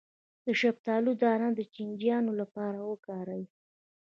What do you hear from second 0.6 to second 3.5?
شفتالو دانه د چینجیانو لپاره وکاروئ